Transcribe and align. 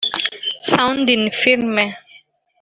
(Sound 0.63 1.11
in 1.11 1.29
film) 1.29 1.77